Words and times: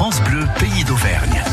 France 0.00 0.22
Bleu, 0.22 0.46
pays 0.58 0.82
d'Auvergne. 0.84 1.44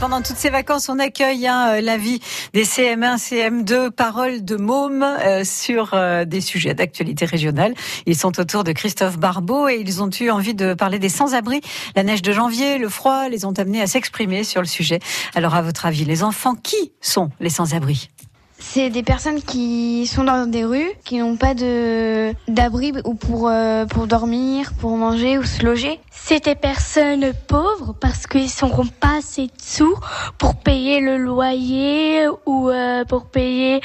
Pendant 0.00 0.20
toutes 0.20 0.36
ces 0.36 0.50
vacances, 0.50 0.88
on 0.88 0.98
accueille 0.98 1.46
hein, 1.46 1.80
la 1.80 1.96
vie 1.96 2.18
des 2.54 2.64
CM1, 2.64 3.18
CM2, 3.18 3.92
paroles 3.92 4.44
de 4.44 4.56
mômes 4.56 5.04
euh, 5.04 5.44
sur 5.44 5.94
euh, 5.94 6.24
des 6.24 6.40
sujets 6.40 6.74
d'actualité 6.74 7.24
régionale. 7.24 7.72
Ils 8.06 8.16
sont 8.16 8.40
autour 8.40 8.64
de 8.64 8.72
Christophe 8.72 9.16
Barbeau 9.16 9.68
et 9.68 9.76
ils 9.76 10.02
ont 10.02 10.10
eu 10.20 10.28
envie 10.28 10.54
de 10.56 10.74
parler 10.74 10.98
des 10.98 11.08
sans-abri. 11.08 11.60
La 11.94 12.02
neige 12.02 12.22
de 12.22 12.32
janvier, 12.32 12.78
le 12.78 12.88
froid 12.88 13.28
les 13.28 13.44
ont 13.44 13.52
amenés 13.52 13.80
à 13.80 13.86
s'exprimer 13.86 14.42
sur 14.42 14.60
le 14.60 14.66
sujet. 14.66 14.98
Alors, 15.36 15.54
à 15.54 15.62
votre 15.62 15.86
avis, 15.86 16.04
les 16.04 16.24
enfants, 16.24 16.56
qui 16.56 16.90
sont 17.00 17.30
les 17.38 17.50
sans-abri? 17.50 18.10
C'est 18.58 18.90
des 18.90 19.02
personnes 19.02 19.42
qui 19.42 20.06
sont 20.06 20.24
dans 20.24 20.46
des 20.46 20.64
rues, 20.64 20.90
qui 21.04 21.18
n'ont 21.18 21.36
pas 21.36 21.54
de 21.54 22.32
d'abri 22.48 22.92
ou 23.04 23.14
pour 23.14 23.48
euh, 23.48 23.84
pour 23.86 24.06
dormir, 24.06 24.72
pour 24.78 24.96
manger 24.96 25.38
ou 25.38 25.44
se 25.44 25.64
loger. 25.64 26.00
C'est 26.10 26.44
des 26.44 26.54
personnes 26.54 27.32
pauvres 27.46 27.94
parce 28.00 28.26
qu'ils 28.26 28.48
n'auront 28.62 28.86
pas 28.86 29.18
assez 29.18 29.46
de 29.46 29.52
sous 29.62 29.96
pour 30.38 30.56
payer 30.56 31.00
le 31.00 31.18
loyer 31.18 32.26
ou 32.46 32.70
euh, 32.70 33.04
pour 33.04 33.26
payer 33.26 33.80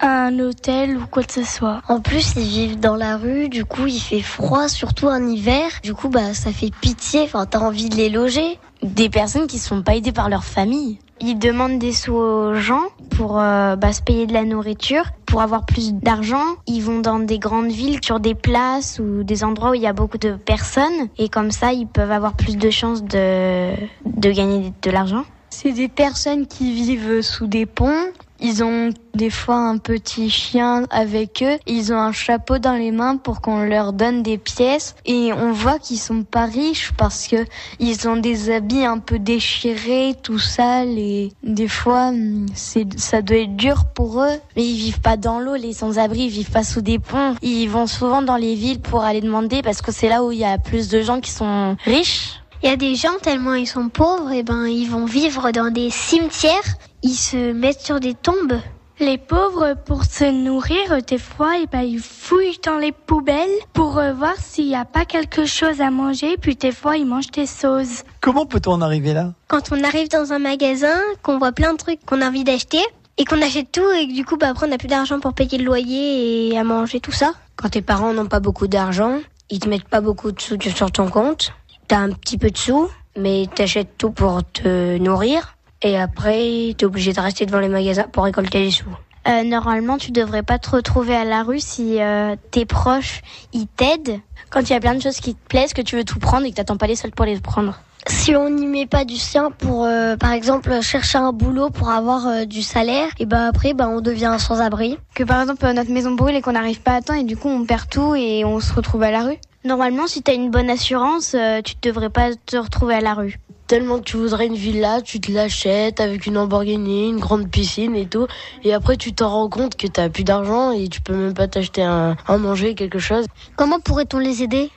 un 0.00 0.38
hôtel 0.40 0.96
ou 0.96 1.06
quoi 1.06 1.22
que 1.22 1.32
ce 1.32 1.44
soit. 1.44 1.80
En 1.88 2.00
plus, 2.00 2.34
ils 2.36 2.42
vivent 2.42 2.80
dans 2.80 2.96
la 2.96 3.16
rue, 3.16 3.48
du 3.48 3.64
coup, 3.64 3.86
il 3.86 4.00
fait 4.00 4.20
froid, 4.20 4.68
surtout 4.68 5.06
en 5.06 5.24
hiver. 5.26 5.70
Du 5.82 5.94
coup, 5.94 6.08
bah 6.08 6.34
ça 6.34 6.52
fait 6.52 6.70
pitié. 6.80 7.22
Enfin, 7.22 7.46
t'as 7.46 7.60
envie 7.60 7.88
de 7.88 7.96
les 7.96 8.10
loger. 8.10 8.58
Des 8.82 9.08
personnes 9.08 9.46
qui 9.46 9.58
sont 9.58 9.82
pas 9.82 9.96
aidées 9.96 10.12
par 10.12 10.28
leur 10.28 10.44
famille. 10.44 10.98
Ils 11.20 11.38
demandent 11.38 11.78
des 11.78 11.92
sous 11.92 12.12
aux 12.12 12.54
gens 12.54 12.84
pour 13.10 13.40
euh, 13.40 13.74
bah, 13.76 13.92
se 13.92 14.02
payer 14.02 14.26
de 14.26 14.34
la 14.34 14.44
nourriture. 14.44 15.04
Pour 15.24 15.40
avoir 15.40 15.64
plus 15.64 15.94
d'argent, 15.94 16.44
ils 16.66 16.80
vont 16.80 17.00
dans 17.00 17.18
des 17.18 17.38
grandes 17.38 17.70
villes, 17.70 18.00
sur 18.04 18.20
des 18.20 18.34
places 18.34 18.98
ou 18.98 19.22
des 19.22 19.42
endroits 19.42 19.70
où 19.70 19.74
il 19.74 19.80
y 19.80 19.86
a 19.86 19.94
beaucoup 19.94 20.18
de 20.18 20.32
personnes. 20.32 21.08
Et 21.16 21.28
comme 21.28 21.50
ça, 21.50 21.72
ils 21.72 21.86
peuvent 21.86 22.10
avoir 22.10 22.34
plus 22.34 22.56
de 22.56 22.70
chances 22.70 23.02
de, 23.02 23.72
de 24.04 24.30
gagner 24.30 24.72
de 24.82 24.90
l'argent. 24.90 25.24
C'est 25.48 25.72
des 25.72 25.88
personnes 25.88 26.46
qui 26.46 26.72
vivent 26.72 27.22
sous 27.22 27.46
des 27.46 27.64
ponts 27.64 28.12
ils 28.40 28.62
ont 28.62 28.90
des 29.14 29.30
fois 29.30 29.56
un 29.56 29.78
petit 29.78 30.28
chien 30.30 30.84
avec 30.90 31.42
eux. 31.42 31.58
Ils 31.66 31.92
ont 31.92 31.98
un 31.98 32.12
chapeau 32.12 32.58
dans 32.58 32.74
les 32.74 32.90
mains 32.90 33.16
pour 33.16 33.40
qu'on 33.40 33.62
leur 33.62 33.92
donne 33.92 34.22
des 34.22 34.38
pièces. 34.38 34.94
Et 35.06 35.32
on 35.32 35.52
voit 35.52 35.78
qu'ils 35.78 35.98
sont 35.98 36.22
pas 36.22 36.44
riches 36.44 36.92
parce 36.96 37.26
que 37.26 37.36
ils 37.78 38.08
ont 38.08 38.16
des 38.16 38.50
habits 38.50 38.84
un 38.84 38.98
peu 38.98 39.18
déchirés, 39.18 40.14
tout 40.22 40.38
sale. 40.38 40.98
Et 40.98 41.32
des 41.42 41.68
fois, 41.68 42.12
c'est, 42.54 42.98
ça 42.98 43.22
doit 43.22 43.38
être 43.38 43.56
dur 43.56 43.84
pour 43.94 44.22
eux. 44.22 44.36
Mais 44.56 44.64
ils 44.64 44.76
vivent 44.76 45.00
pas 45.00 45.16
dans 45.16 45.40
l'eau, 45.40 45.54
les 45.54 45.72
sans-abri. 45.72 46.24
Ils 46.24 46.30
vivent 46.30 46.50
pas 46.50 46.64
sous 46.64 46.82
des 46.82 46.98
ponts. 46.98 47.34
Ils 47.42 47.68
vont 47.68 47.86
souvent 47.86 48.22
dans 48.22 48.36
les 48.36 48.54
villes 48.54 48.80
pour 48.80 49.02
aller 49.02 49.20
demander 49.20 49.62
parce 49.62 49.80
que 49.80 49.92
c'est 49.92 50.08
là 50.08 50.22
où 50.24 50.32
il 50.32 50.38
y 50.38 50.44
a 50.44 50.58
plus 50.58 50.88
de 50.88 51.00
gens 51.00 51.20
qui 51.20 51.30
sont 51.30 51.76
riches. 51.84 52.40
Il 52.66 52.70
y 52.70 52.72
a 52.72 52.76
des 52.76 52.96
gens 52.96 53.16
tellement 53.22 53.54
ils 53.54 53.68
sont 53.68 53.88
pauvres, 53.88 54.32
et 54.32 54.42
ben 54.42 54.66
ils 54.66 54.90
vont 54.90 55.04
vivre 55.04 55.52
dans 55.52 55.70
des 55.70 55.88
cimetières 55.88 56.74
ils 57.04 57.14
se 57.14 57.52
mettent 57.52 57.80
sur 57.80 58.00
des 58.00 58.14
tombes. 58.14 58.58
Les 58.98 59.18
pauvres, 59.18 59.76
pour 59.84 60.04
se 60.04 60.24
nourrir, 60.24 61.00
des 61.06 61.18
fois, 61.18 61.52
eh 61.62 61.68
ben, 61.68 61.82
ils 61.82 62.00
fouillent 62.00 62.58
dans 62.64 62.78
les 62.78 62.90
poubelles 62.90 63.56
pour 63.72 63.98
euh, 63.98 64.12
voir 64.12 64.34
s'il 64.36 64.66
n'y 64.66 64.74
a 64.74 64.84
pas 64.84 65.04
quelque 65.04 65.44
chose 65.44 65.80
à 65.80 65.92
manger, 65.92 66.36
puis 66.38 66.56
des 66.56 66.72
fois, 66.72 66.96
ils 66.96 67.06
mangent 67.06 67.30
des 67.30 67.46
sauces. 67.46 68.02
Comment 68.20 68.46
peut-on 68.46 68.72
en 68.72 68.82
arriver 68.82 69.14
là? 69.14 69.32
Quand 69.46 69.70
on 69.70 69.84
arrive 69.84 70.08
dans 70.08 70.32
un 70.32 70.40
magasin, 70.40 70.98
qu'on 71.22 71.38
voit 71.38 71.52
plein 71.52 71.72
de 71.72 71.78
trucs 71.78 72.04
qu'on 72.04 72.20
a 72.20 72.26
envie 72.26 72.42
d'acheter, 72.42 72.82
et 73.16 73.24
qu'on 73.24 73.42
achète 73.42 73.70
tout, 73.70 73.88
et 73.92 74.08
que 74.08 74.12
du 74.12 74.24
coup, 74.24 74.38
bah, 74.38 74.48
après, 74.48 74.66
on 74.66 74.70
n'a 74.70 74.78
plus 74.78 74.88
d'argent 74.88 75.20
pour 75.20 75.34
payer 75.34 75.58
le 75.58 75.64
loyer 75.64 76.48
et 76.48 76.58
à 76.58 76.64
manger 76.64 76.98
tout 76.98 77.12
ça. 77.12 77.32
Quand 77.54 77.68
tes 77.68 77.82
parents 77.82 78.12
n'ont 78.12 78.26
pas 78.26 78.40
beaucoup 78.40 78.66
d'argent, 78.66 79.20
ils 79.50 79.60
te 79.60 79.68
mettent 79.68 79.88
pas 79.88 80.00
beaucoup 80.00 80.32
de 80.32 80.40
sous 80.40 80.58
sur 80.60 80.90
ton 80.90 81.08
compte, 81.08 81.52
t'as 81.88 81.98
un 81.98 82.10
petit 82.10 82.38
peu 82.38 82.50
de 82.50 82.56
sous, 82.56 82.88
mais 83.16 83.46
t'achètes 83.54 83.96
tout 83.98 84.10
pour 84.10 84.42
te 84.44 84.98
nourrir. 84.98 85.56
Et 85.82 85.98
après, 85.98 86.74
tu 86.76 86.84
es 86.84 86.84
obligé 86.84 87.12
de 87.12 87.20
rester 87.20 87.46
devant 87.46 87.60
les 87.60 87.68
magasins 87.68 88.06
pour 88.10 88.24
récolter 88.24 88.60
les 88.60 88.70
sous. 88.70 88.84
Euh, 89.28 89.42
normalement, 89.42 89.98
tu 89.98 90.12
devrais 90.12 90.42
pas 90.42 90.58
te 90.58 90.70
retrouver 90.70 91.14
à 91.14 91.24
la 91.24 91.42
rue 91.42 91.60
si 91.60 92.00
euh, 92.00 92.36
tes 92.52 92.64
proches 92.64 93.22
ils 93.52 93.66
t'aident. 93.66 94.20
Quand 94.50 94.60
il 94.60 94.70
y 94.70 94.76
a 94.76 94.80
plein 94.80 94.94
de 94.94 95.02
choses 95.02 95.18
qui 95.18 95.34
te 95.34 95.48
plaisent, 95.48 95.74
que 95.74 95.82
tu 95.82 95.96
veux 95.96 96.04
tout 96.04 96.20
prendre 96.20 96.46
et 96.46 96.50
que 96.50 96.56
t'attends 96.56 96.76
pas 96.76 96.86
les 96.86 96.94
seuls 96.94 97.10
pour 97.10 97.26
les 97.26 97.38
prendre. 97.40 97.76
Si 98.08 98.36
on 98.36 98.50
n'y 98.50 98.66
met 98.66 98.86
pas 98.86 99.04
du 99.04 99.16
sien 99.16 99.50
pour, 99.50 99.84
euh, 99.84 100.16
par 100.16 100.30
exemple, 100.30 100.80
chercher 100.80 101.18
un 101.18 101.32
boulot 101.32 101.70
pour 101.70 101.90
avoir 101.90 102.28
euh, 102.28 102.44
du 102.44 102.62
salaire, 102.62 103.08
et 103.18 103.26
ben 103.26 103.48
après, 103.48 103.74
ben 103.74 103.88
on 103.88 104.00
devient 104.00 104.36
sans-abri. 104.38 104.96
Que 105.14 105.24
par 105.24 105.40
exemple 105.40 105.66
notre 105.72 105.90
maison 105.90 106.12
brûle 106.12 106.36
et 106.36 106.40
qu'on 106.40 106.52
n'arrive 106.52 106.80
pas 106.80 106.94
à 106.94 107.00
temps 107.00 107.14
et 107.14 107.24
du 107.24 107.36
coup 107.36 107.48
on 107.48 107.64
perd 107.64 107.88
tout 107.88 108.14
et 108.14 108.44
on 108.44 108.60
se 108.60 108.72
retrouve 108.72 109.02
à 109.02 109.10
la 109.10 109.22
rue. 109.22 109.38
Normalement, 109.66 110.06
si 110.06 110.22
tu 110.22 110.30
as 110.30 110.34
une 110.34 110.50
bonne 110.50 110.70
assurance, 110.70 111.32
tu 111.32 111.36
ne 111.74 111.80
devrais 111.82 112.10
pas 112.10 112.30
te 112.34 112.56
retrouver 112.56 112.94
à 112.94 113.00
la 113.00 113.14
rue 113.14 113.38
tellement 113.66 113.98
que 113.98 114.04
tu 114.04 114.16
voudrais 114.16 114.46
une 114.46 114.54
villa, 114.54 115.02
tu 115.02 115.20
te 115.20 115.30
l'achètes 115.30 116.00
avec 116.00 116.26
une 116.26 116.34
Lamborghini, 116.34 117.08
une 117.08 117.18
grande 117.18 117.50
piscine 117.50 117.96
et 117.96 118.06
tout. 118.06 118.26
Et 118.62 118.72
après, 118.72 118.96
tu 118.96 119.12
t'en 119.12 119.30
rends 119.30 119.48
compte 119.48 119.76
que 119.76 119.86
t'as 119.86 120.08
plus 120.08 120.24
d'argent 120.24 120.72
et 120.72 120.88
tu 120.88 121.00
peux 121.00 121.14
même 121.14 121.34
pas 121.34 121.48
t'acheter 121.48 121.82
un, 121.82 122.16
manger, 122.28 122.74
quelque 122.74 122.98
chose. 122.98 123.26
Comment 123.56 123.80
pourrait-on 123.80 124.18
les 124.18 124.42
aider? 124.42 124.70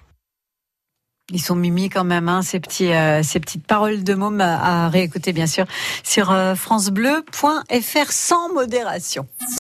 Ils 1.32 1.42
sont 1.42 1.56
mimi 1.56 1.90
quand 1.90 2.04
même, 2.04 2.28
hein, 2.28 2.42
ces, 2.42 2.60
petits, 2.60 2.92
euh, 2.92 3.22
ces 3.22 3.40
petites 3.40 3.68
paroles 3.68 4.04
de 4.04 4.16
môme 4.16 4.42
à, 4.42 4.90
réécouter 4.90 5.32
bien 5.32 5.46
sûr 5.46 5.66
sur 6.04 6.32
euh, 6.32 6.56
francebleu.fr 6.56 8.12
sans 8.12 8.52
modération. 8.52 9.28